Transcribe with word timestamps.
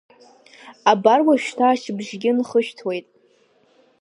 Абар 0.91 1.19
уажәшьҭа 1.25 1.65
ашьыбжьгьы 1.67 2.31
нхышәҭуеит. 2.37 3.07